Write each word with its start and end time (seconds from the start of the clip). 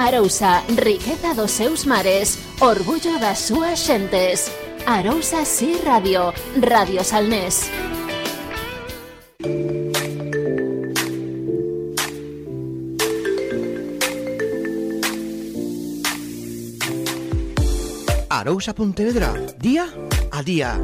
Arousa, 0.00 0.62
riqueza 0.76 1.34
dos 1.34 1.50
seus 1.50 1.84
mares, 1.84 2.38
orgullo 2.60 3.18
das 3.18 3.50
súas 3.50 3.80
xentes. 3.80 4.46
Arousa 4.86 5.44
Si 5.44 5.74
Radio, 5.84 6.32
Radio 6.54 7.02
Salnés. 7.02 7.68
Arousa 18.30 18.76
Pontevedra, 18.76 19.34
día 19.58 19.90
a 20.30 20.42
día. 20.44 20.78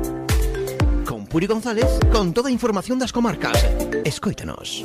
Con 1.06 1.26
Puri 1.26 1.46
González, 1.46 1.86
con 2.10 2.34
toda 2.34 2.48
a 2.48 2.52
información 2.52 2.98
das 2.98 3.12
comarcas. 3.12 3.62
Escoítanos. 4.02 4.84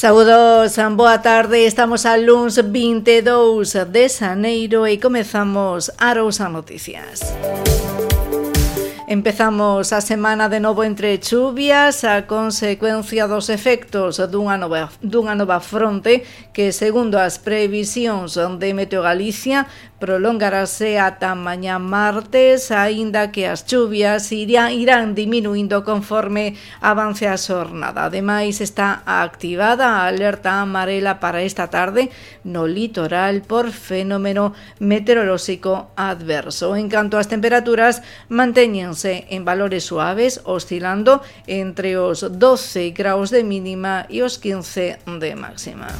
Saúdos, 0.00 0.78
boa 0.96 1.18
tarde, 1.18 1.66
estamos 1.66 2.06
a 2.06 2.16
luns 2.16 2.56
22 2.56 3.84
de 3.84 4.08
Xaneiro 4.08 4.88
e 4.88 4.96
comezamos 4.96 5.92
a 6.00 6.16
Rousa 6.16 6.48
Noticias. 6.48 7.20
Empezamos 9.04 9.92
a 9.92 10.00
semana 10.00 10.48
de 10.48 10.56
novo 10.56 10.84
entre 10.84 11.18
chuvias 11.20 12.04
a 12.08 12.24
consecuencia 12.24 13.28
dos 13.28 13.50
efectos 13.52 14.16
dunha 14.32 14.56
nova, 14.56 14.88
dunha 15.04 15.36
nova 15.36 15.60
fronte 15.60 16.24
que, 16.54 16.72
segundo 16.72 17.20
as 17.20 17.36
previsións 17.36 18.40
de 18.40 18.72
Meteo 18.72 19.04
Galicia, 19.04 19.68
prolongarase 20.00 20.98
ata 20.98 21.36
mañá 21.36 21.78
martes, 21.78 22.72
aínda 22.72 23.30
que 23.30 23.46
as 23.46 23.68
chuvias 23.68 24.32
irán, 24.32 24.72
irán 24.72 25.14
diminuindo 25.14 25.84
conforme 25.84 26.56
avance 26.80 27.28
a 27.28 27.36
xornada. 27.36 28.08
Ademais, 28.08 28.64
está 28.64 29.04
activada 29.04 30.08
alerta 30.08 30.64
amarela 30.64 31.20
para 31.20 31.44
esta 31.44 31.68
tarde 31.68 32.08
no 32.42 32.66
litoral 32.66 33.42
por 33.44 33.70
fenómeno 33.70 34.56
meteorolóxico 34.80 35.92
adverso. 35.94 36.74
En 36.74 36.88
canto 36.88 37.20
ás 37.20 37.28
temperaturas, 37.28 38.00
mantéñense 38.32 39.28
en 39.28 39.44
valores 39.44 39.84
suaves, 39.84 40.40
oscilando 40.48 41.20
entre 41.46 42.00
os 42.00 42.24
12 42.24 42.96
graus 42.96 43.28
de 43.28 43.44
mínima 43.44 44.08
e 44.08 44.24
os 44.24 44.40
15 44.40 45.04
de 45.20 45.30
máxima. 45.36 45.92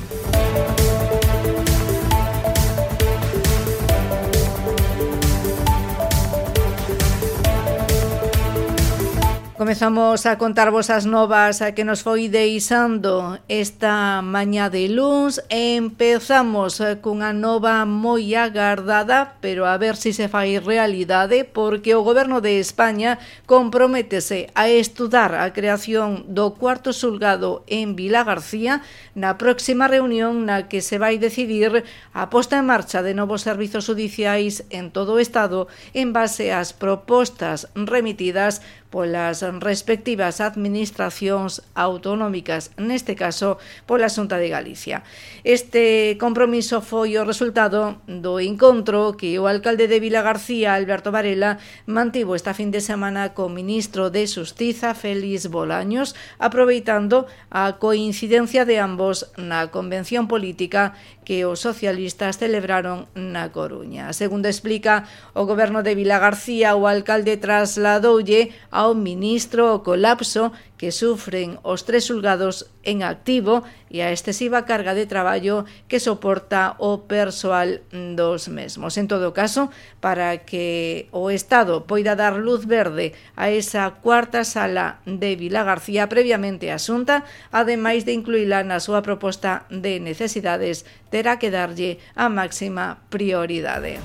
Comezamos 9.61 10.25
a 10.25 10.39
contarvos 10.39 10.89
as 10.89 11.05
novas 11.05 11.61
a 11.61 11.77
que 11.77 11.85
nos 11.85 12.01
foi 12.01 12.33
deixando 12.33 13.37
esta 13.45 14.25
mañá 14.25 14.73
de 14.73 14.89
luns. 14.89 15.37
Empezamos 15.53 16.81
eh, 16.81 16.97
cunha 17.05 17.37
nova 17.37 17.85
moi 17.85 18.33
agardada, 18.33 19.37
pero 19.45 19.69
a 19.69 19.77
ver 19.77 20.01
se 20.01 20.17
si 20.17 20.25
se 20.25 20.33
fai 20.33 20.57
realidade, 20.57 21.45
porque 21.45 21.93
o 21.93 22.01
goberno 22.01 22.41
de 22.41 22.57
España 22.57 23.21
comprométese 23.45 24.49
a 24.57 24.73
estudar 24.73 25.37
a 25.37 25.53
creación 25.53 26.25
do 26.33 26.57
cuarto 26.57 26.97
sulgado 26.97 27.61
en 27.69 28.01
Vila 28.01 28.25
García 28.25 28.81
na 29.13 29.37
próxima 29.37 29.93
reunión 29.93 30.49
na 30.49 30.73
que 30.73 30.81
se 30.81 30.97
vai 30.97 31.21
decidir 31.21 31.85
a 32.17 32.33
posta 32.33 32.57
en 32.57 32.65
marcha 32.65 33.05
de 33.05 33.13
novos 33.13 33.45
servizos 33.45 33.85
judiciais 33.93 34.65
en 34.73 34.89
todo 34.89 35.21
o 35.21 35.23
Estado 35.23 35.69
en 35.93 36.17
base 36.17 36.49
ás 36.49 36.73
propostas 36.73 37.69
remitidas 37.77 38.65
polas 38.91 39.47
respectivas 39.63 40.43
administracións 40.43 41.63
autonómicas, 41.79 42.75
neste 42.77 43.15
caso 43.15 43.63
pola 43.87 44.11
Xunta 44.11 44.37
de 44.37 44.51
Galicia. 44.51 45.07
Este 45.47 46.19
compromiso 46.19 46.83
foi 46.83 47.15
o 47.17 47.25
resultado 47.25 48.03
do 48.11 48.43
encontro 48.43 49.15
que 49.15 49.39
o 49.39 49.47
alcalde 49.47 49.87
de 49.87 50.03
Vila 50.03 50.21
García, 50.27 50.75
Alberto 50.75 51.15
Varela, 51.15 51.63
mantivo 51.87 52.35
esta 52.35 52.53
fin 52.53 52.75
de 52.75 52.83
semana 52.83 53.31
co 53.33 53.47
ministro 53.47 54.11
de 54.11 54.27
Xustiza, 54.27 54.99
Félix 54.99 55.47
Bolaños, 55.47 56.19
aproveitando 56.43 57.31
a 57.49 57.79
coincidencia 57.79 58.67
de 58.67 58.83
ambos 58.83 59.31
na 59.39 59.71
convención 59.71 60.27
política 60.27 60.99
que 61.31 61.47
os 61.47 61.63
socialistas 61.63 62.43
celebraron 62.43 63.07
na 63.15 63.55
Coruña. 63.55 64.11
Segundo 64.11 64.51
explica 64.51 65.07
o 65.31 65.47
goberno 65.47 65.87
de 65.87 65.95
Vila 65.95 66.19
García, 66.19 66.75
o 66.75 66.91
alcalde 66.91 67.39
trasladoulle 67.39 68.51
ao 68.75 68.99
ministro 68.99 69.71
o 69.71 69.79
colapso 69.87 70.51
que 70.81 70.97
sufren 70.97 71.61
os 71.61 71.85
tres 71.85 72.09
xulgados 72.09 72.73
en 72.89 73.05
activo 73.05 73.69
e 73.93 74.01
a 74.01 74.17
excesiva 74.17 74.65
carga 74.65 74.97
de 74.97 75.05
traballo 75.05 75.69
que 75.93 76.01
soporta 76.01 76.73
o 76.81 77.05
persoal 77.05 77.85
dos 77.93 78.49
mesmos. 78.49 78.97
En 78.97 79.05
todo 79.05 79.37
caso, 79.37 79.69
para 80.01 80.41
que 80.49 81.13
o 81.13 81.29
Estado 81.29 81.85
poida 81.85 82.17
dar 82.17 82.41
luz 82.41 82.65
verde 82.65 83.13
a 83.37 83.53
esa 83.53 84.01
cuarta 84.01 84.41
sala 84.41 85.05
de 85.05 85.37
Vila 85.37 85.69
García 85.69 86.09
previamente 86.09 86.73
asunta, 86.73 87.29
ademais 87.53 88.09
de 88.09 88.17
incluíla 88.17 88.65
na 88.65 88.81
súa 88.81 89.05
proposta 89.05 89.69
de 89.69 90.01
necesidades, 90.01 90.89
terá 91.13 91.37
que 91.37 91.53
darlle 91.53 92.01
a 92.17 92.33
máxima 92.33 93.05
prioridade. 93.13 94.01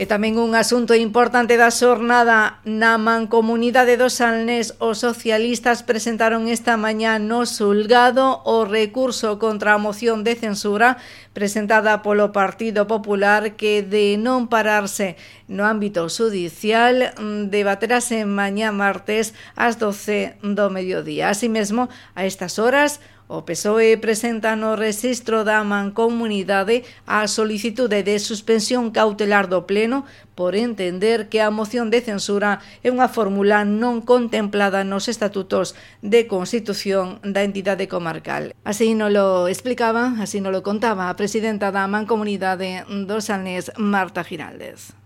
E 0.00 0.08
tamén 0.08 0.40
un 0.40 0.56
asunto 0.56 0.96
importante 0.96 1.60
da 1.60 1.68
xornada 1.68 2.64
na 2.64 2.96
Mancomunidade 2.96 4.00
do 4.00 4.08
Salnés, 4.08 4.72
os 4.80 5.04
socialistas 5.04 5.84
presentaron 5.84 6.48
esta 6.48 6.80
mañá 6.80 7.20
no 7.20 7.44
Sulgado 7.44 8.40
o 8.48 8.64
recurso 8.64 9.36
contra 9.36 9.76
a 9.76 9.82
moción 9.84 10.24
de 10.24 10.40
censura 10.40 10.96
presentada 11.36 12.00
polo 12.00 12.32
Partido 12.32 12.88
Popular 12.88 13.60
que 13.60 13.84
de 13.84 14.16
non 14.16 14.48
pararse 14.48 15.20
no 15.52 15.68
ámbito 15.68 16.08
judicial 16.08 17.12
mm, 17.20 17.52
debaterase 17.52 18.24
mañá 18.24 18.72
martes 18.72 19.36
ás 19.52 19.76
12 19.76 20.40
do 20.40 20.72
mediodía. 20.72 21.28
Así 21.28 21.52
mesmo, 21.52 21.92
a 22.16 22.24
estas 22.24 22.56
horas, 22.56 23.04
O 23.32 23.46
PSOE 23.46 23.94
presenta 23.96 24.58
no 24.58 24.74
rexistro 24.74 25.46
da 25.46 25.62
Mancomunidade 25.62 26.82
a 27.06 27.30
solicitude 27.30 28.02
de 28.02 28.18
suspensión 28.18 28.90
cautelar 28.90 29.46
do 29.46 29.70
Pleno 29.70 30.02
por 30.34 30.58
entender 30.58 31.30
que 31.30 31.38
a 31.38 31.54
moción 31.54 31.94
de 31.94 32.02
censura 32.02 32.58
é 32.82 32.90
unha 32.90 33.06
fórmula 33.06 33.62
non 33.62 34.02
contemplada 34.02 34.82
nos 34.82 35.06
estatutos 35.06 35.78
de 36.02 36.26
constitución 36.26 37.22
da 37.22 37.46
entidade 37.46 37.86
comarcal. 37.86 38.50
Así 38.66 38.98
non 38.98 39.14
lo 39.14 39.46
explicaba, 39.46 40.18
así 40.18 40.42
non 40.42 40.50
lo 40.50 40.66
contaba 40.66 41.06
a 41.06 41.14
presidenta 41.14 41.70
da 41.70 41.86
Mancomunidade 41.86 42.82
do 43.06 43.22
Sanés, 43.22 43.70
Marta 43.78 44.26
Giraldes. 44.26 44.98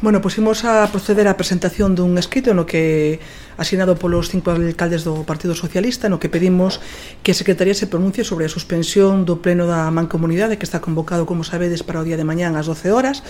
Bueno, 0.00 0.20
pois 0.20 0.36
imos 0.40 0.64
a 0.64 0.88
proceder 0.88 1.28
á 1.28 1.36
presentación 1.36 1.92
dun 1.92 2.16
escrito 2.16 2.56
no 2.56 2.64
que 2.64 3.20
asinado 3.60 3.96
polos 3.96 4.32
cinco 4.32 4.52
alcaldes 4.52 5.04
do 5.04 5.24
Partido 5.28 5.52
Socialista 5.52 6.08
no 6.08 6.16
que 6.16 6.32
pedimos 6.32 6.80
que 7.20 7.32
a 7.32 7.36
Secretaría 7.36 7.76
se 7.76 7.88
pronuncie 7.88 8.24
sobre 8.24 8.48
a 8.48 8.52
suspensión 8.52 9.28
do 9.28 9.40
pleno 9.44 9.68
da 9.68 9.92
Mancomunidade 9.92 10.56
que 10.56 10.64
está 10.64 10.80
convocado, 10.80 11.28
como 11.28 11.44
sabedes, 11.44 11.84
para 11.84 12.00
o 12.00 12.06
día 12.08 12.16
de 12.16 12.24
mañán 12.24 12.56
ás 12.56 12.68
12 12.68 12.88
horas. 12.88 13.20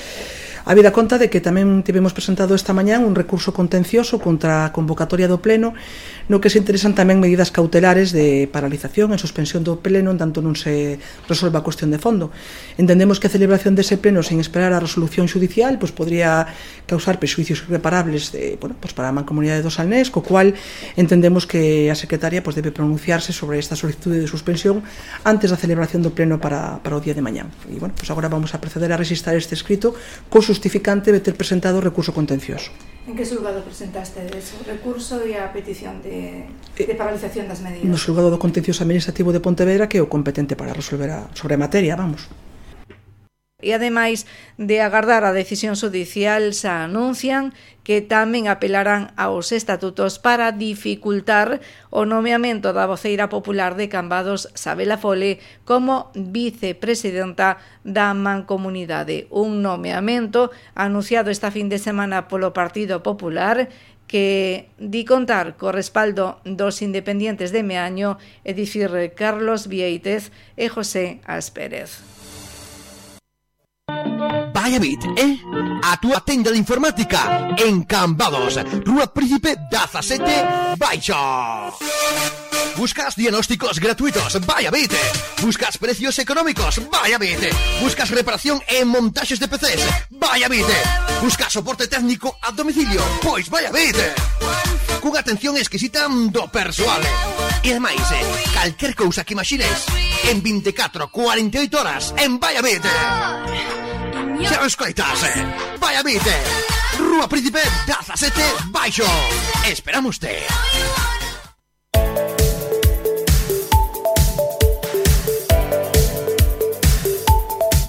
Habida 0.67 0.91
conta 0.91 1.15
de 1.15 1.31
que 1.31 1.39
tamén 1.39 1.87
tivemos 1.87 2.11
presentado 2.11 2.59
esta 2.59 2.75
mañán 2.75 3.07
un 3.07 3.15
recurso 3.15 3.55
contencioso 3.55 4.19
contra 4.19 4.67
a 4.67 4.75
convocatoria 4.75 5.31
do 5.31 5.39
Pleno, 5.39 5.79
no 6.27 6.43
que 6.43 6.51
se 6.51 6.59
interesan 6.59 6.91
tamén 6.91 7.23
medidas 7.23 7.55
cautelares 7.55 8.11
de 8.11 8.51
paralización 8.51 9.15
e 9.15 9.23
suspensión 9.23 9.63
do 9.63 9.79
Pleno 9.79 10.11
en 10.11 10.19
tanto 10.19 10.43
non 10.43 10.59
se 10.59 10.99
resolva 11.31 11.63
a 11.63 11.67
cuestión 11.67 11.95
de 11.95 12.03
fondo. 12.03 12.35
Entendemos 12.83 13.23
que 13.23 13.31
a 13.31 13.35
celebración 13.39 13.79
dese 13.79 13.95
Pleno 13.95 14.27
sen 14.27 14.43
esperar 14.43 14.75
a 14.75 14.83
resolución 14.83 15.31
judicial 15.31 15.79
pues, 15.79 15.95
pois 15.95 16.11
podría 16.11 16.51
causar 16.91 17.23
prexuicios 17.23 17.63
irreparables 17.63 18.35
de, 18.35 18.59
bueno, 18.59 18.75
pues, 18.83 18.91
para 18.91 19.07
a 19.07 19.15
mancomunidade 19.15 19.63
do 19.63 19.71
Salnés, 19.71 20.11
co 20.11 20.27
cual 20.27 20.59
entendemos 20.99 21.47
que 21.47 21.95
a 21.95 21.95
Secretaria 21.95 22.43
pues, 22.43 22.59
pois, 22.59 22.67
debe 22.67 22.75
pronunciarse 22.75 23.31
sobre 23.31 23.63
esta 23.63 23.79
solicitude 23.79 24.19
de 24.19 24.27
suspensión 24.27 24.83
antes 25.23 25.55
da 25.55 25.55
celebración 25.55 26.03
do 26.03 26.11
Pleno 26.11 26.43
para, 26.43 26.83
para 26.83 26.99
o 26.99 27.01
día 27.01 27.15
de 27.15 27.23
mañán. 27.23 27.55
E, 27.71 27.79
bueno, 27.79 27.95
pues 27.95 28.11
agora 28.11 28.27
vamos 28.27 28.51
a 28.51 28.59
proceder 28.59 28.91
a 28.91 28.99
registrar 28.99 29.39
este 29.39 29.55
escrito 29.55 29.95
co 30.27 30.43
justificante 30.57 31.13
de 31.13 31.21
ter 31.21 31.37
presentado 31.37 31.77
o 31.77 31.85
recurso 31.85 32.17
contencioso. 32.17 32.73
En 33.07 33.15
que 33.15 33.29
xulgado 33.29 33.63
presentaste 33.63 34.25
ese 34.33 34.57
recurso 34.65 35.23
e 35.23 35.37
a 35.37 35.53
petición 35.53 36.01
de, 36.01 36.49
eh, 36.49 36.89
de 36.89 36.97
paralización 36.97 37.47
das 37.47 37.61
medidas? 37.61 37.87
No 37.87 38.01
xulgado 38.01 38.33
do 38.33 38.41
contencioso 38.41 38.83
administrativo 38.83 39.31
de 39.31 39.39
Pontevedra 39.45 39.87
que 39.87 40.01
é 40.01 40.03
o 40.03 40.09
competente 40.11 40.59
para 40.59 40.75
resolver 40.75 41.13
a, 41.13 41.21
sobre 41.37 41.55
a 41.55 41.61
materia, 41.61 41.95
vamos. 41.95 42.27
E 43.65 43.73
ademais 43.73 44.29
de 44.61 44.85
agardar 44.85 45.25
a 45.25 45.33
decisión 45.33 45.81
judicial, 45.81 46.53
xa 46.53 46.85
anuncian 46.85 47.57
que 47.89 48.05
tamén 48.05 48.53
apelarán 48.53 49.17
aos 49.17 49.49
estatutos 49.49 50.21
para 50.21 50.53
dificultar 50.53 51.65
o 51.89 52.05
nomeamento 52.05 52.77
da 52.77 52.85
voceira 52.85 53.33
popular 53.33 53.73
de 53.73 53.89
Cambados, 53.89 54.53
Sabela 54.53 55.01
Fole, 55.01 55.41
como 55.65 56.13
vicepresidenta 56.13 57.57
da 57.81 58.13
Mancomunidade. 58.13 59.25
Un 59.33 59.65
nomeamento 59.65 60.53
anunciado 60.77 61.33
esta 61.33 61.49
fin 61.49 61.73
de 61.73 61.81
semana 61.81 62.29
polo 62.29 62.53
Partido 62.53 63.01
Popular 63.01 63.73
que 64.05 64.69
di 64.77 65.09
contar 65.09 65.57
co 65.57 65.73
respaldo 65.73 66.45
dos 66.45 66.85
independientes 66.85 67.57
de 67.57 67.65
Meaño 67.65 68.21
é 68.45 68.53
dicir 68.53 68.93
Carlos 69.17 69.65
Vieitez 69.65 70.29
e 70.61 70.69
José 70.69 71.25
Aspérez. 71.25 72.16
Valladolid, 74.67 74.99
eh? 75.15 75.39
A 75.87 75.95
túa 76.03 76.19
tenda 76.27 76.51
de 76.51 76.59
informática 76.59 77.55
en 77.55 77.87
Cambados, 77.87 78.59
Rúa 78.83 79.07
Príncipe 79.15 79.55
17 79.71 80.75
Baixo. 80.75 81.15
Buscas 82.75 83.15
diagnósticos 83.15 83.79
gratuitos, 83.79 84.45
vaya 84.45 84.73
bit. 84.73 84.91
Buscas 85.41 85.79
precios 85.79 86.19
económicos, 86.19 86.83
vaya 86.91 87.17
bit. 87.17 87.39
Buscas 87.81 88.11
reparación 88.11 88.61
en 88.67 88.89
montajes 88.89 89.39
de 89.39 89.47
PCs, 89.47 89.87
vaya 90.11 90.49
bit. 90.49 90.67
Buscas 91.23 91.53
soporte 91.53 91.87
técnico 91.87 92.37
a 92.43 92.51
domicilio, 92.51 93.01
pois 93.23 93.49
vaya 93.49 93.71
bit. 93.71 93.95
Cunha 94.99 95.21
atención 95.23 95.55
exquisita 95.57 96.11
do 96.11 96.51
persoal. 96.51 97.07
E 97.63 97.71
ademais, 97.71 98.03
eh, 98.11 98.51
calquer 98.51 98.99
cousa 98.99 99.23
que 99.23 99.39
imagines, 99.39 99.87
en 100.27 100.43
24, 100.43 101.07
48 101.15 101.79
horas, 101.79 102.11
en 102.19 102.43
vaya 102.43 102.67
bit. 102.67 102.83
Xa 104.49 104.63
o 104.63 104.67
escoitas, 104.67 105.23
eh? 105.25 105.45
Vai 105.79 105.97
a 105.97 106.03
mite. 106.03 106.35
Rúa 106.99 107.29
Príncipe, 107.29 107.61
Daza 107.87 108.17
7, 108.17 108.41
Baixo 108.71 109.05
Esperamos 109.65 110.19
te 110.19 110.47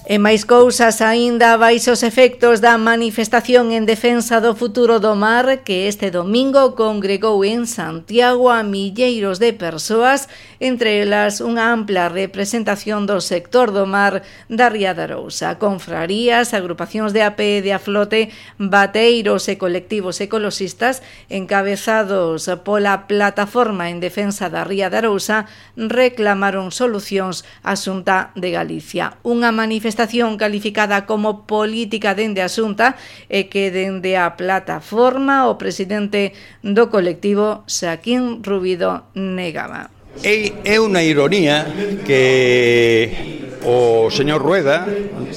E 0.07 0.23
máis 0.23 0.47
cousas 0.47 1.03
aínda 1.03 1.59
baixo 1.59 1.91
os 1.91 1.99
efectos 1.99 2.63
da 2.63 2.79
manifestación 2.79 3.75
en 3.75 3.83
defensa 3.83 4.39
do 4.39 4.55
futuro 4.55 5.03
do 5.03 5.19
mar 5.19 5.67
que 5.67 5.91
este 5.91 6.15
domingo 6.15 6.79
congregou 6.79 7.43
en 7.43 7.67
Santiago 7.67 8.47
a 8.47 8.63
milleiros 8.63 9.43
de 9.43 9.51
persoas, 9.51 10.31
entre 10.63 11.03
elas 11.03 11.43
unha 11.43 11.75
ampla 11.75 12.07
representación 12.07 13.03
do 13.03 13.19
sector 13.19 13.75
do 13.75 13.83
mar 13.83 14.23
da 14.47 14.71
Ría 14.71 14.95
da 14.95 15.11
Rousa, 15.11 15.59
confrarías, 15.59 16.55
agrupacións 16.55 17.11
de 17.11 17.27
AP 17.27 17.59
de 17.59 17.75
aflote, 17.75 18.31
bateiros 18.55 19.51
e 19.51 19.59
colectivos 19.59 20.23
ecoloxistas 20.23 21.03
encabezados 21.27 22.47
pola 22.63 23.11
plataforma 23.11 23.91
en 23.91 23.99
defensa 23.99 24.47
da 24.47 24.63
Ría 24.63 24.87
da 24.87 25.03
Rousa 25.03 25.51
reclamaron 25.75 26.71
solucións 26.71 27.43
á 27.59 27.75
Xunta 27.75 28.31
de 28.39 28.55
Galicia. 28.55 29.19
Unha 29.27 29.51
manifestación 29.51 29.96
manifestación 29.97 30.37
calificada 30.37 31.05
como 31.05 31.47
política 31.47 32.13
dende 32.13 32.45
a 32.45 32.49
Xunta 32.49 32.93
e 33.33 33.49
que 33.49 33.73
dende 33.73 34.13
a 34.13 34.37
plataforma 34.37 35.49
o 35.49 35.57
presidente 35.57 36.37
do 36.61 36.93
colectivo 36.93 37.65
Saquín 37.65 38.45
Rubido 38.45 39.09
negaba. 39.17 39.89
É, 40.21 40.53
é 40.65 40.77
unha 40.77 41.01
ironía 41.01 41.65
que 42.05 43.49
o 43.65 44.09
señor 44.13 44.45
Rueda, 44.45 44.85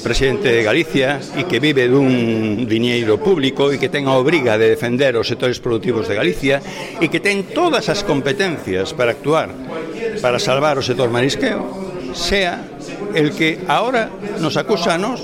presidente 0.05 0.53
de 0.53 0.61
Galicia 0.61 1.17
e 1.41 1.49
que 1.49 1.57
vive 1.57 1.89
dun 1.89 2.69
diñeiro 2.69 3.17
público 3.17 3.73
e 3.73 3.81
que 3.81 3.89
ten 3.89 4.05
a 4.13 4.21
obriga 4.21 4.61
de 4.61 4.69
defender 4.69 5.17
os 5.17 5.25
sectores 5.25 5.57
productivos 5.57 6.05
de 6.05 6.21
Galicia 6.21 6.61
e 7.01 7.09
que 7.09 7.21
ten 7.25 7.49
todas 7.49 7.89
as 7.89 8.05
competencias 8.05 8.93
para 8.93 9.17
actuar 9.17 9.49
para 10.21 10.37
salvar 10.37 10.77
o 10.77 10.85
sector 10.85 11.09
marisqueo, 11.09 11.65
sea 12.13 12.80
el 13.15 13.33
que 13.33 13.65
ahora 13.69 14.11
nos 14.41 14.57
acusa 14.57 14.95
a 14.95 14.99
nos 14.99 15.21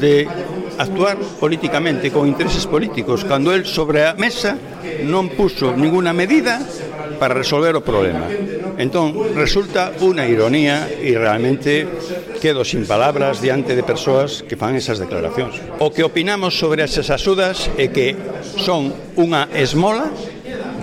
de 0.00 0.28
actuar 0.78 1.16
políticamente 1.40 2.10
con 2.10 2.26
intereses 2.26 2.66
políticos 2.66 3.24
cando 3.24 3.52
el 3.54 3.64
sobre 3.64 4.06
a 4.06 4.14
mesa 4.14 4.58
non 5.06 5.32
puso 5.32 5.72
ninguna 5.72 6.12
medida 6.12 6.60
para 7.16 7.34
resolver 7.34 7.72
o 7.76 7.82
problema. 7.82 8.28
Entón, 8.76 9.16
resulta 9.32 9.88
unha 10.04 10.28
ironía 10.28 10.84
e 10.84 11.16
realmente 11.16 11.88
quedo 12.44 12.60
sin 12.60 12.84
palabras 12.84 13.40
diante 13.40 13.72
de 13.72 13.80
persoas 13.80 14.44
que 14.44 14.60
fan 14.60 14.76
esas 14.76 15.00
declaracións. 15.00 15.56
O 15.80 15.88
que 15.88 16.04
opinamos 16.04 16.60
sobre 16.60 16.84
esas 16.84 17.08
axudas 17.08 17.72
é 17.80 17.88
que 17.88 18.12
son 18.60 18.92
unha 19.16 19.48
esmola 19.56 20.12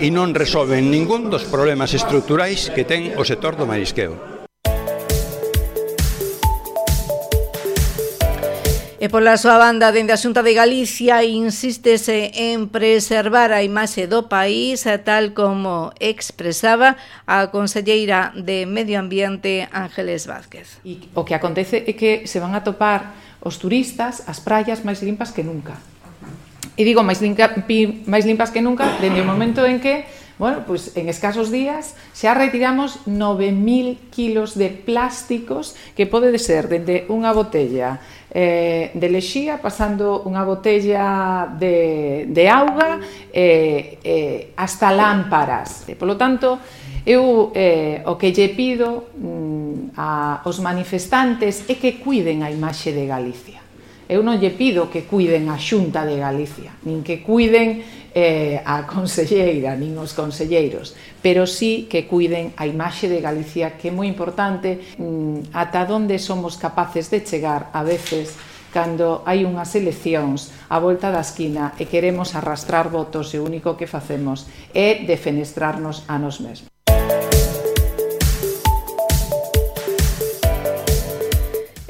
e 0.01 0.09
non 0.09 0.33
resolven 0.33 0.89
ningún 0.89 1.29
dos 1.29 1.45
problemas 1.45 1.93
estructurais 1.93 2.73
que 2.73 2.81
ten 2.81 3.13
o 3.13 3.21
sector 3.21 3.53
do 3.53 3.69
marisqueo. 3.69 4.32
E 9.03 9.11
pola 9.11 9.35
súa 9.35 9.59
banda, 9.59 9.91
dende 9.91 10.15
a 10.15 10.21
Xunta 10.23 10.39
de 10.39 10.55
Galicia, 10.55 11.27
insístese 11.27 12.31
en 12.39 12.71
preservar 12.71 13.51
a 13.51 13.59
imaxe 13.59 14.07
do 14.07 14.31
país, 14.31 14.87
tal 15.03 15.35
como 15.35 15.91
expresaba 15.99 16.95
a 17.27 17.51
conselleira 17.51 18.31
de 18.31 18.63
Medio 18.63 19.03
Ambiente, 19.03 19.67
Ángeles 19.75 20.23
Vázquez. 20.23 20.79
E 20.87 21.11
o 21.19 21.27
que 21.27 21.35
acontece 21.35 21.83
é 21.83 21.91
que 21.99 22.31
se 22.31 22.39
van 22.39 22.55
a 22.55 22.63
topar 22.63 23.11
os 23.43 23.59
turistas 23.59 24.23
as 24.23 24.39
praias 24.39 24.87
máis 24.87 25.03
limpas 25.03 25.35
que 25.35 25.43
nunca. 25.43 25.75
E 26.79 26.87
digo 26.87 27.03
máis, 27.03 27.19
limpa, 27.19 27.51
máis 28.07 28.23
limpas 28.23 28.55
que 28.55 28.63
nunca 28.63 28.87
dende 29.03 29.19
o 29.19 29.27
momento 29.27 29.67
en 29.67 29.83
que 29.83 30.07
Bueno, 30.39 30.63
pues 30.65 30.97
en 30.97 31.09
escasos 31.09 31.53
días 31.53 31.93
xa 32.09 32.33
retiramos 32.33 33.05
9.000 33.05 34.09
kilos 34.09 34.57
de 34.57 34.73
plásticos 34.73 35.77
que 35.93 36.09
pode 36.09 36.33
ser 36.41 36.65
dende 36.65 37.05
unha 37.05 37.29
botella 37.37 38.01
eh, 38.33 38.89
de 38.97 39.07
lexía 39.13 39.61
pasando 39.61 40.25
unha 40.25 40.41
botella 40.41 41.45
de, 41.53 42.25
de 42.25 42.43
auga 42.49 42.97
eh, 43.29 44.01
eh, 44.01 44.57
hasta 44.57 44.89
lámparas. 44.89 45.85
E, 45.85 45.93
polo 45.93 46.17
tanto, 46.17 46.57
eu 47.05 47.53
eh, 47.53 48.01
o 48.09 48.17
que 48.17 48.33
lle 48.33 48.49
pido 48.57 49.13
mm, 49.13 49.93
a, 49.93 50.41
aos 50.41 50.57
manifestantes 50.57 51.69
é 51.69 51.77
que 51.77 52.01
cuiden 52.01 52.41
a 52.41 52.49
imaxe 52.49 52.89
de 52.89 53.05
Galicia. 53.05 53.61
Eu 54.09 54.25
non 54.25 54.41
lle 54.41 54.49
pido 54.49 54.89
que 54.89 55.05
cuiden 55.05 55.47
a 55.53 55.61
Xunta 55.61 56.01
de 56.03 56.17
Galicia, 56.17 56.73
nin 56.89 57.05
que 57.05 57.21
cuiden 57.21 58.02
eh, 58.13 58.61
a 58.63 58.85
conselleira, 58.85 59.73
nin 59.75 59.97
os 59.97 60.13
conselleiros, 60.13 60.93
pero 61.19 61.49
sí 61.49 61.89
que 61.89 62.05
cuiden 62.05 62.53
a 62.55 62.69
imaxe 62.69 63.09
de 63.09 63.19
Galicia, 63.19 63.73
que 63.75 63.89
é 63.89 63.93
moi 63.93 64.05
importante, 64.05 64.95
mm, 65.01 65.51
ata 65.51 65.89
onde 65.89 66.21
somos 66.21 66.55
capaces 66.55 67.09
de 67.09 67.25
chegar 67.25 67.73
a 67.73 67.81
veces 67.81 68.37
cando 68.73 69.21
hai 69.29 69.45
unhas 69.45 69.77
eleccións 69.77 70.49
a 70.65 70.81
volta 70.81 71.13
da 71.13 71.21
esquina 71.21 71.77
e 71.77 71.85
queremos 71.85 72.33
arrastrar 72.33 72.89
votos 72.89 73.29
e 73.33 73.37
o 73.37 73.45
único 73.45 73.77
que 73.77 73.85
facemos 73.85 74.49
é 74.73 75.05
defenestrarnos 75.05 76.09
a 76.09 76.17
nos 76.17 76.41
mesmos. 76.41 76.72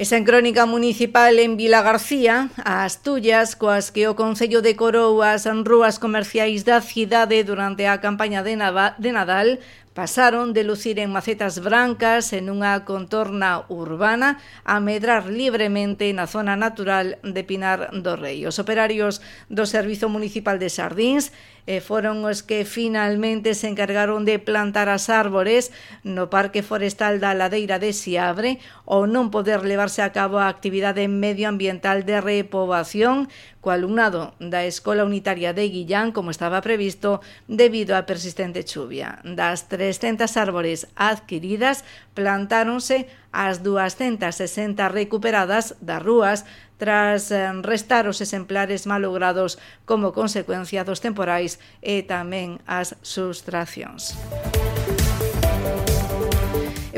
Esa 0.04 0.18
en 0.18 0.26
crónica 0.26 0.66
municipal 0.66 1.40
en 1.40 1.56
Vila 1.56 1.82
García, 1.82 2.50
a 2.66 2.84
Asturias, 2.84 3.56
coas 3.56 3.88
que 3.88 4.04
o 4.12 4.20
Concello 4.20 4.60
decorou 4.60 5.24
as 5.24 5.48
rúas 5.64 5.96
comerciais 5.96 6.68
da 6.68 6.84
cidade 6.84 7.40
durante 7.48 7.88
a 7.88 8.04
campaña 8.04 8.44
de 8.44 8.60
Nadal 8.60 9.64
Pasaron 9.94 10.54
de 10.54 10.64
lucir 10.64 10.98
en 10.98 11.14
macetas 11.14 11.62
brancas 11.62 12.34
en 12.34 12.50
unha 12.50 12.82
contorna 12.82 13.70
urbana 13.70 14.42
a 14.66 14.82
medrar 14.82 15.30
libremente 15.30 16.10
na 16.18 16.26
zona 16.26 16.58
natural 16.58 17.22
de 17.22 17.46
Pinar 17.46 17.94
do 17.94 18.18
Rei. 18.18 18.42
Os 18.50 18.58
operarios 18.58 19.22
do 19.54 19.70
Servizo 19.70 20.10
Municipal 20.10 20.58
de 20.58 20.74
Sardins 20.74 21.30
e 21.70 21.78
foron 21.78 22.26
os 22.26 22.42
que 22.42 22.66
finalmente 22.66 23.54
se 23.54 23.70
encargaron 23.70 24.26
de 24.26 24.42
plantar 24.42 24.90
as 24.90 25.14
árbores 25.14 25.70
no 26.02 26.26
Parque 26.26 26.66
Forestal 26.66 27.22
da 27.22 27.38
Ladeira 27.38 27.78
de 27.78 27.94
Siabre 27.94 28.58
ou 28.90 29.06
non 29.06 29.30
poder 29.30 29.62
levarse 29.62 30.02
a 30.02 30.10
cabo 30.10 30.42
a 30.42 30.50
actividade 30.50 31.06
medioambiental 31.06 32.02
de 32.02 32.18
repobación 32.18 33.30
co 33.64 33.72
alumnado 33.72 34.36
da 34.44 34.68
Escola 34.68 35.08
Unitaria 35.08 35.56
de 35.56 35.72
Guillán 35.72 36.12
como 36.12 36.36
estaba 36.36 36.60
previsto 36.60 37.24
debido 37.48 37.96
á 37.96 38.04
persistente 38.04 38.68
chuvia. 38.68 39.24
Das 39.24 39.72
300 39.72 40.28
árbores 40.36 40.92
adquiridas 41.00 41.88
plantáronse 42.12 43.08
as 43.32 43.64
260 43.64 44.84
recuperadas 44.92 45.80
das 45.80 46.04
rúas 46.04 46.44
tras 46.76 47.32
eh, 47.32 47.48
restar 47.64 48.12
os 48.12 48.20
exemplares 48.20 48.84
malogrados 48.84 49.56
como 49.88 50.12
consecuencia 50.12 50.84
dos 50.84 51.00
temporais 51.00 51.56
e 51.80 52.04
tamén 52.04 52.60
as 52.68 53.00
sustraccións 53.00 54.20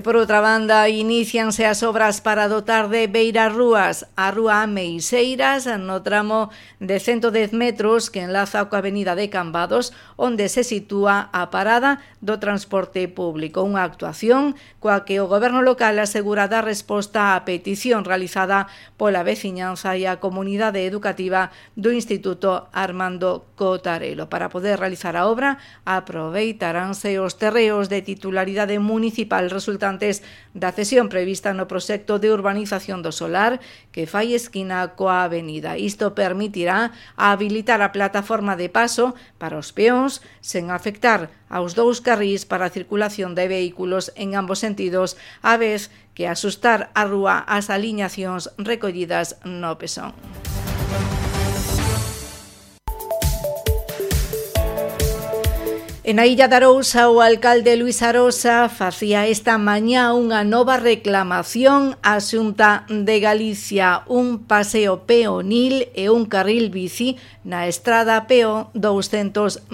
por 0.05 0.21
outra 0.21 0.37
banda, 0.37 0.85
inicianse 0.85 1.65
as 1.65 1.81
obras 1.81 2.21
para 2.21 2.45
dotar 2.45 2.93
de 2.93 3.09
Beirarrúas 3.09 4.05
a 4.13 4.29
Rúa 4.29 4.61
Ameixeiras 4.61 5.65
no 5.81 6.05
tramo 6.05 6.53
de 6.77 7.01
110 7.01 7.57
metros 7.57 8.13
que 8.13 8.21
enlaza 8.21 8.69
coa 8.69 8.85
avenida 8.85 9.17
de 9.17 9.33
Cambados, 9.33 9.97
onde 10.13 10.45
se 10.45 10.61
sitúa 10.61 11.33
a 11.33 11.49
parada 11.49 12.05
do 12.21 12.37
transporte 12.37 13.01
público. 13.09 13.65
Unha 13.65 13.81
actuación 13.81 14.53
coa 14.77 15.09
que 15.09 15.17
o 15.17 15.25
goberno 15.25 15.65
local 15.65 15.97
asegura 15.97 16.45
dar 16.45 16.69
resposta 16.69 17.33
á 17.33 17.41
petición 17.41 18.05
realizada 18.05 18.69
pola 19.01 19.25
veciñanza 19.25 19.97
e 19.97 20.05
a 20.05 20.21
comunidade 20.21 20.85
educativa 20.85 21.49
do 21.73 21.89
Instituto 21.89 22.69
Armando 22.77 23.49
Cotarelo. 23.57 24.29
Para 24.29 24.53
poder 24.53 24.77
realizar 24.77 25.17
a 25.17 25.25
obra, 25.25 25.57
aproveitaránse 25.81 27.17
os 27.17 27.41
terreos 27.41 27.89
de 27.89 28.05
titularidade 28.05 28.77
municipal 28.77 29.49
resultante 29.49 29.94
antes 29.95 30.19
da 30.51 30.75
cesión 30.75 31.07
prevista 31.07 31.55
no 31.55 31.71
proxecto 31.71 32.19
de 32.19 32.35
urbanización 32.35 32.99
do 32.99 33.15
solar 33.15 33.63
que 33.95 34.03
fai 34.03 34.35
esquina 34.35 34.99
coa 34.99 35.23
avenida. 35.23 35.79
Isto 35.79 36.11
permitirá 36.11 36.91
habilitar 37.15 37.79
a 37.79 37.95
plataforma 37.95 38.59
de 38.59 38.67
paso 38.67 39.15
para 39.39 39.55
os 39.55 39.71
peóns 39.71 40.19
sen 40.43 40.67
afectar 40.67 41.31
aos 41.47 41.79
dous 41.79 42.03
carrís 42.03 42.43
para 42.43 42.67
a 42.67 42.73
circulación 42.75 43.39
de 43.39 43.47
vehículos 43.47 44.11
en 44.19 44.35
ambos 44.35 44.59
sentidos, 44.59 45.15
a 45.39 45.55
vez 45.55 45.87
que 46.11 46.27
asustar 46.27 46.91
a 46.91 47.07
rúa 47.07 47.39
as 47.47 47.71
aliñacións 47.71 48.51
recollidas 48.59 49.39
no 49.47 49.79
pesón. 49.79 50.11
En 56.07 56.19
a 56.19 56.27
Illa 56.27 56.47
de 56.47 56.57
Arousa, 56.57 57.09
o 57.09 57.19
alcalde 57.19 57.75
Luis 57.77 58.03
Arosa 58.03 58.69
facía 58.69 59.25
esta 59.25 59.57
mañá 59.57 60.13
unha 60.13 60.45
nova 60.45 60.77
reclamación 60.77 61.97
á 62.05 62.21
Xunta 62.21 62.85
de 62.85 63.17
Galicia, 63.17 64.05
un 64.05 64.45
paseo 64.45 65.09
peonil 65.09 65.89
e 65.97 66.13
un 66.13 66.29
carril 66.29 66.69
bici 66.69 67.17
na 67.41 67.65
estrada 67.65 68.29
PO 68.29 68.69
229. 68.77 69.65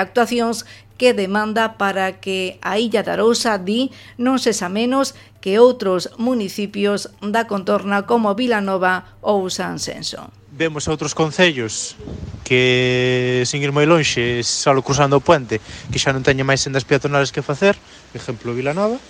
Actuacións 0.00 0.64
que 0.96 1.12
demanda 1.12 1.76
para 1.80 2.20
que 2.20 2.58
a 2.62 2.78
Illa 2.78 3.02
de 3.02 3.12
Arousa 3.12 3.58
di 3.58 3.92
non 4.18 4.38
sexa 4.38 4.68
menos 4.68 5.16
que 5.42 5.58
outros 5.58 6.14
municipios 6.22 7.10
da 7.18 7.50
contorna 7.50 8.06
como 8.06 8.32
Vilanova 8.38 9.18
ou 9.20 9.50
San 9.50 9.82
Senso. 9.82 10.30
Vemos 10.54 10.86
outros 10.86 11.16
concellos 11.16 11.98
que 12.46 13.42
sin 13.48 13.64
ir 13.64 13.74
moi 13.74 13.88
lonxe, 13.88 14.44
só 14.46 14.70
cruzando 14.84 15.18
o 15.18 15.24
puente, 15.24 15.58
que 15.90 15.98
xa 15.98 16.14
non 16.14 16.22
teñen 16.22 16.46
máis 16.46 16.62
sendas 16.62 16.86
peatonales 16.86 17.34
que 17.34 17.42
facer, 17.42 17.74
exemplo 18.14 18.54
Vilanova, 18.54 19.00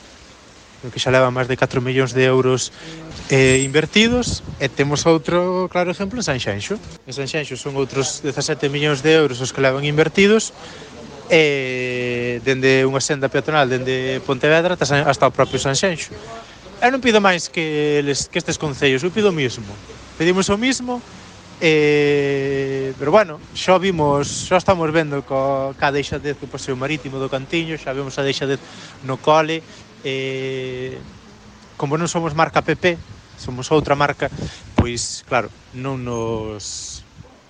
que 0.90 0.98
xa 0.98 1.14
leva 1.14 1.30
máis 1.30 1.46
de 1.46 1.54
4 1.54 1.78
millóns 1.78 2.10
de 2.10 2.26
euros 2.26 2.72
eh, 3.30 3.62
invertidos 3.62 4.42
e 4.58 4.66
temos 4.66 5.06
outro 5.06 5.70
claro 5.70 5.94
exemplo 5.94 6.18
en 6.18 6.26
Sanxenxo. 6.26 6.74
En 7.06 7.14
Sanxenxo 7.14 7.54
son 7.54 7.78
outros 7.78 8.24
17 8.24 8.66
millóns 8.72 9.04
de 9.04 9.14
euros 9.14 9.38
os 9.38 9.54
que 9.54 9.62
levan 9.62 9.86
invertidos 9.86 10.50
e 11.32 12.44
dende 12.44 12.84
unha 12.84 13.00
senda 13.00 13.32
peatonal 13.32 13.64
dende 13.64 14.20
Pontevedra 14.28 14.76
hasta 14.76 15.24
o 15.24 15.32
propio 15.32 15.56
Sanxenxo. 15.56 16.12
Eu 16.76 16.92
non 16.92 17.00
pido 17.00 17.24
máis 17.24 17.48
que, 17.48 18.04
les, 18.04 18.28
que 18.28 18.36
estes 18.36 18.60
concellos, 18.60 19.00
eu 19.00 19.08
pido 19.08 19.32
o 19.32 19.34
mismo. 19.34 19.72
Pedimos 20.20 20.52
o 20.52 20.60
mismo, 20.60 21.00
e, 21.56 22.92
pero 23.00 23.08
bueno, 23.08 23.40
xa 23.56 23.80
vimos, 23.80 24.44
xa 24.44 24.60
estamos 24.60 24.92
vendo 24.92 25.24
co, 25.24 25.72
ca 25.80 25.88
deixadez 25.88 26.36
do 26.36 26.44
paseo 26.52 26.76
marítimo 26.76 27.16
do 27.16 27.32
Cantiño, 27.32 27.80
xa 27.80 27.96
vemos 27.96 28.12
a 28.20 28.26
deixadez 28.28 28.60
no 29.00 29.16
cole, 29.16 29.64
e, 30.04 31.00
como 31.80 31.96
non 31.96 32.12
somos 32.12 32.36
marca 32.36 32.60
PP, 32.60 33.00
somos 33.40 33.72
outra 33.72 33.96
marca, 33.96 34.28
pois 34.76 35.24
claro, 35.24 35.48
non 35.72 35.96
nos 36.04 37.01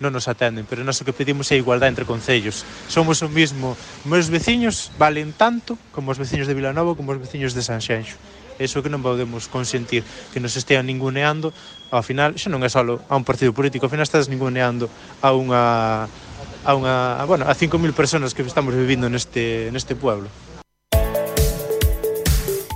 non 0.02 0.10
nos 0.10 0.26
atenden, 0.26 0.66
pero 0.66 0.82
nós 0.82 0.98
o 0.98 1.06
que 1.06 1.14
pedimos 1.14 1.48
é 1.54 1.56
igualdade 1.56 1.94
entre 1.94 2.04
concellos. 2.04 2.66
Somos 2.90 3.22
o 3.22 3.30
mismo, 3.30 3.78
meus 4.02 4.26
veciños 4.26 4.90
valen 4.98 5.30
tanto 5.30 5.78
como 5.94 6.10
os 6.10 6.18
veciños 6.18 6.50
de 6.50 6.58
Vilanova, 6.58 6.98
como 6.98 7.14
os 7.14 7.22
veciños 7.22 7.54
de 7.54 7.62
Sanxenxo. 7.62 8.18
Eso 8.58 8.82
que 8.82 8.92
non 8.92 9.00
podemos 9.00 9.48
consentir 9.48 10.04
que 10.34 10.42
nos 10.42 10.58
estean 10.58 10.84
ninguneando, 10.84 11.54
ao 11.88 12.04
final 12.04 12.36
xa 12.36 12.50
non 12.50 12.60
é 12.66 12.68
só 12.68 12.82
a 12.82 13.14
un 13.14 13.24
partido 13.24 13.54
político, 13.56 13.86
ao 13.86 13.92
final 13.92 14.04
estás 14.04 14.28
ninguneando 14.28 14.90
a 15.22 15.30
unha 15.32 15.62
a 16.62 16.72
unha, 16.78 17.18
a, 17.18 17.24
bueno, 17.26 17.46
a 17.48 17.54
5000 17.54 17.90
persoas 17.94 18.34
que 18.34 18.42
estamos 18.42 18.74
vivindo 18.74 19.08
neste 19.08 19.70
neste 19.72 19.94
pueblo. 19.94 20.28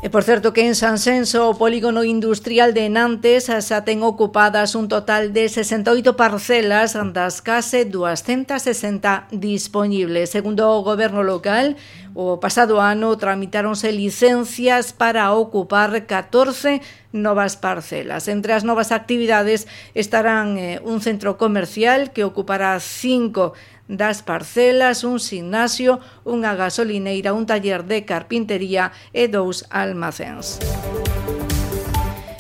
E 0.07 0.09
por 0.09 0.23
certo 0.23 0.55
que 0.55 0.63
en 0.63 0.79
Sansenso 0.79 1.51
o 1.51 1.59
polígono 1.59 2.07
industrial 2.07 2.71
de 2.79 2.87
Nantes 2.87 3.51
eh, 3.51 3.59
xa 3.59 3.83
ten 3.83 4.07
ocupadas 4.07 4.79
un 4.79 4.87
total 4.87 5.35
de 5.35 5.51
68 5.51 6.15
parcelas 6.15 6.95
das 7.11 7.43
case 7.43 7.83
260 7.83 9.35
disponibles. 9.35 10.31
Segundo 10.31 10.63
o 10.71 10.87
goberno 10.87 11.27
local, 11.27 11.75
o 12.15 12.39
pasado 12.39 12.79
ano 12.79 13.19
tramitáronse 13.19 13.91
licencias 13.91 14.95
para 14.95 15.35
ocupar 15.35 15.91
14 15.91 16.79
novas 17.11 17.59
parcelas. 17.59 18.31
Entre 18.31 18.55
as 18.55 18.63
novas 18.63 18.95
actividades 18.95 19.67
estarán 19.91 20.55
eh, 20.55 20.79
un 20.87 21.03
centro 21.03 21.35
comercial 21.35 22.15
que 22.15 22.23
ocupará 22.23 22.79
5 22.79 23.59
das 23.89 24.23
parcelas, 24.23 25.05
un 25.05 25.19
gimnasio, 25.19 26.03
unha 26.27 26.59
gasolineira, 26.59 27.35
un 27.35 27.47
taller 27.47 27.87
de 27.87 28.03
carpintería 28.03 28.91
e 29.15 29.31
dous 29.31 29.67
almacéns. 29.71 30.59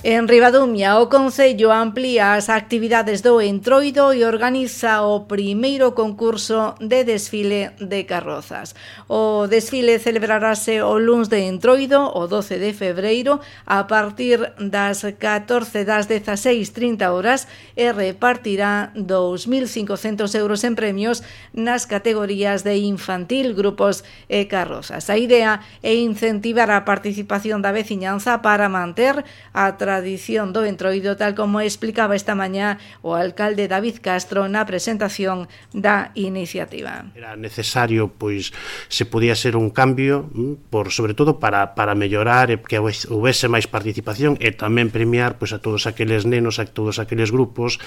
En 0.08 0.28
Ribadumia, 0.28 1.00
o 1.02 1.10
Concello 1.10 1.74
amplía 1.74 2.38
as 2.38 2.46
actividades 2.46 3.26
do 3.26 3.42
Entroido 3.42 4.14
e 4.14 4.22
organiza 4.22 5.02
o 5.02 5.26
primeiro 5.26 5.98
concurso 5.98 6.78
de 6.78 7.02
desfile 7.02 7.74
de 7.82 8.06
carrozas. 8.06 8.78
O 9.10 9.50
desfile 9.50 9.98
celebrarase 9.98 10.78
o 10.78 11.02
luns 11.02 11.26
de 11.26 11.50
Entroido, 11.50 12.06
o 12.14 12.30
12 12.30 12.54
de 12.54 12.70
febreiro, 12.70 13.42
a 13.66 13.90
partir 13.90 14.54
das 14.62 15.02
14 15.02 15.82
das 15.82 16.06
16.30 16.06 17.10
horas 17.10 17.50
e 17.74 17.90
repartirá 17.90 18.94
2.500 18.94 20.38
euros 20.38 20.62
en 20.62 20.78
premios 20.78 21.26
nas 21.50 21.82
categorías 21.82 22.62
de 22.62 22.78
infantil, 22.78 23.58
grupos 23.58 24.06
e 24.30 24.46
carrozas. 24.46 25.10
A 25.10 25.18
idea 25.18 25.66
é 25.82 25.98
incentivar 25.98 26.70
a 26.70 26.86
participación 26.86 27.58
da 27.58 27.74
veciñanza 27.74 28.38
para 28.38 28.70
manter 28.70 29.26
a 29.50 29.74
tradición 29.74 29.95
tradición 29.96 30.52
do 30.52 30.68
Entroido, 30.68 31.16
tal 31.16 31.32
como 31.32 31.64
explicaba 31.64 32.12
esta 32.12 32.36
mañá 32.36 32.76
o 33.00 33.16
alcalde 33.16 33.64
David 33.64 34.04
Castro 34.04 34.44
na 34.44 34.68
presentación 34.68 35.48
da 35.72 36.12
iniciativa. 36.12 37.08
Era 37.16 37.32
necesario, 37.32 38.12
pois, 38.12 38.52
se 38.92 39.08
podía 39.08 39.32
ser 39.32 39.56
un 39.56 39.72
cambio, 39.72 40.28
mm, 40.28 40.68
por 40.68 40.92
sobre 40.92 41.16
todo 41.16 41.40
para, 41.40 41.72
para 41.72 41.96
mellorar 41.96 42.52
e 42.52 42.60
que 42.60 42.76
houvese 42.76 43.48
máis 43.48 43.64
participación 43.64 44.36
e 44.36 44.52
tamén 44.52 44.92
premiar 44.92 45.40
pois, 45.40 45.56
a 45.56 45.64
todos 45.64 45.88
aqueles 45.88 46.28
nenos, 46.28 46.60
a 46.60 46.68
todos 46.68 47.00
aqueles 47.00 47.32
grupos 47.32 47.80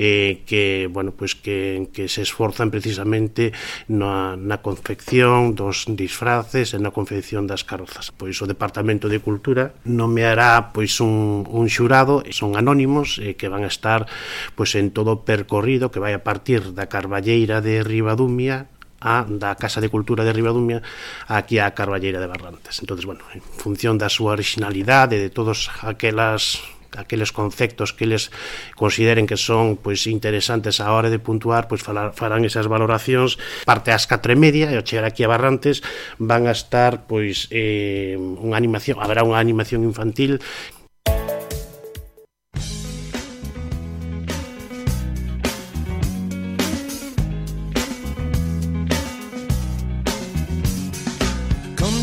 eh, 0.00 0.40
que, 0.48 0.88
bueno, 0.88 1.12
pois, 1.12 1.36
que, 1.36 1.92
que 1.92 2.08
se 2.08 2.24
esforzan 2.24 2.72
precisamente 2.72 3.52
na, 3.84 4.32
na 4.40 4.64
confección 4.64 5.52
dos 5.52 5.84
disfraces 5.92 6.72
e 6.72 6.80
na 6.80 6.88
confección 6.88 7.44
das 7.44 7.68
carrozas. 7.68 8.08
Pois 8.16 8.40
o 8.40 8.48
Departamento 8.48 9.12
de 9.12 9.20
Cultura 9.20 9.76
nomeará 9.84 10.72
pois 10.72 10.96
un, 11.04 11.44
un 11.50 11.68
xurado, 11.68 12.22
son 12.30 12.54
anónimos 12.54 13.18
eh, 13.18 13.34
que 13.34 13.50
van 13.50 13.66
a 13.66 13.70
estar 13.70 14.06
pois 14.54 14.74
en 14.78 14.94
todo 14.94 15.20
o 15.20 15.22
percorrido 15.26 15.90
que 15.90 15.98
vai 15.98 16.14
a 16.14 16.22
partir 16.22 16.72
da 16.72 16.86
Carballeira 16.86 17.60
de 17.60 17.82
Ribadumia 17.82 18.70
a 19.00 19.24
da 19.24 19.56
Casa 19.56 19.80
de 19.80 19.88
Cultura 19.88 20.22
de 20.24 20.32
Ribadumia 20.32 20.84
aquí 21.26 21.58
á 21.58 21.72
Carballeira 21.72 22.20
de 22.20 22.28
Barrantes. 22.28 22.78
Entonces, 22.84 23.08
bueno, 23.08 23.24
en 23.32 23.40
función 23.40 23.96
da 23.96 24.12
súa 24.12 24.36
originalidade, 24.36 25.16
de 25.16 25.32
todos 25.32 25.72
aquelas 25.80 26.60
aqueles 26.96 27.30
conceptos 27.32 27.92
que 27.92 28.04
eles 28.04 28.30
consideren 28.74 29.26
que 29.26 29.36
son 29.36 29.78
pois 29.78 30.06
interesantes 30.06 30.82
a 30.82 30.90
hora 30.92 31.10
de 31.10 31.22
puntuar, 31.22 31.70
pois 31.70 31.82
falar, 31.82 32.12
farán 32.18 32.42
esas 32.42 32.66
valoracións. 32.66 33.38
Parte 33.62 33.94
ás 33.94 34.10
4 34.10 34.34
e 34.34 34.38
media, 34.38 34.66
e 34.70 34.76
ao 34.76 34.86
chegar 34.86 35.06
aquí 35.06 35.22
a 35.22 35.30
Barrantes, 35.30 35.86
van 36.18 36.50
a 36.50 36.54
estar 36.54 37.06
pois 37.06 37.46
eh, 37.54 38.18
unha 38.18 38.58
animación, 38.58 38.98
haberá 38.98 39.22
unha 39.22 39.38
animación 39.38 39.86
infantil 39.86 40.42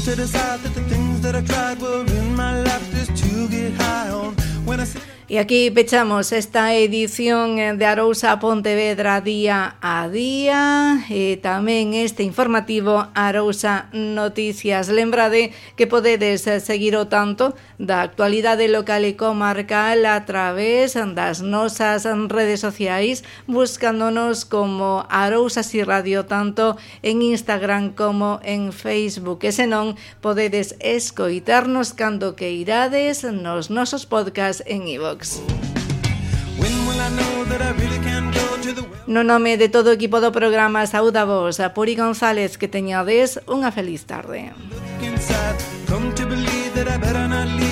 to 0.08 0.16
decide 0.16 0.62
that 0.62 0.74
the 0.74 0.82
things 0.84 1.20
that 1.20 1.36
I 1.36 1.42
tried 1.42 1.82
were 1.82 2.17
E 5.30 5.44
aquí 5.44 5.68
pechamos 5.72 6.32
esta 6.32 6.72
edición 6.74 7.60
eh, 7.60 7.76
de 7.76 7.84
Arousa 7.84 8.40
Pontevedra 8.40 9.20
día 9.20 9.76
a 9.84 10.08
día 10.08 11.04
e 11.12 11.36
tamén 11.44 11.92
este 11.92 12.24
informativo 12.24 13.12
Arousa 13.12 13.92
Noticias. 13.92 14.88
Lembrade 14.88 15.52
que 15.76 15.84
podedes 15.84 16.48
eh, 16.48 16.64
seguir 16.64 16.96
o 16.96 17.12
tanto 17.12 17.60
da 17.76 18.08
actualidade 18.08 18.72
local 18.72 19.04
e 19.04 19.20
comarcal 19.20 20.08
a 20.08 20.24
través 20.24 20.96
das 20.96 21.44
nosas 21.44 22.08
redes 22.32 22.64
sociais 22.64 23.28
buscándonos 23.52 24.48
como 24.48 25.04
Arousa 25.12 25.60
Si 25.60 25.84
Radio 25.84 26.24
tanto 26.24 26.80
en 27.04 27.20
Instagram 27.20 28.00
como 28.00 28.40
en 28.48 28.72
Facebook. 28.72 29.44
E 29.44 29.52
senón 29.52 30.00
podedes 30.24 30.80
escoitarnos 30.80 31.92
cando 31.92 32.40
que 32.40 32.56
irades 32.56 33.28
nos 33.28 33.68
nosos 33.68 34.08
podcast 34.08 34.64
en 34.64 34.88
iVoox. 34.88 35.17
Dogs. 35.18 35.42
No 39.08 39.24
nome 39.24 39.58
de 39.58 39.70
todo 39.70 39.90
o 39.90 39.94
equipo 39.94 40.20
do 40.22 40.32
programa 40.32 40.86
saúda 40.86 41.26
vos 41.26 41.58
a 41.60 41.74
Puri 41.74 41.96
González 41.96 42.60
que 42.60 42.70
teñades 42.70 43.42
unha 43.50 43.74
feliz 43.74 44.06
tarde. 44.06 44.54
Inside, 45.02 45.62
come 45.90 46.14
to 46.14 46.28
believe 46.28 46.70
that 46.78 46.86
I 46.86 47.02
better 47.02 47.26
not 47.26 47.50
leave. 47.58 47.67